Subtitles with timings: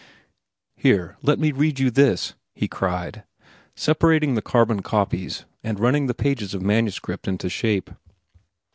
[0.77, 3.23] "Here, let me read you this," he cried,
[3.75, 7.91] separating the carbon copies and running the pages of manuscript into shape.